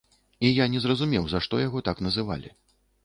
І 0.47 0.49
я 0.59 0.65
не 0.75 0.81
разумеў, 0.91 1.27
за 1.33 1.41
што 1.49 1.61
яго 1.67 1.85
так 1.91 1.97
называлі. 2.09 2.49